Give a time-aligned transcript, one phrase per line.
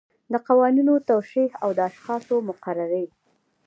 [0.31, 3.05] د قوانینو توشیح او د اشخاصو مقرري.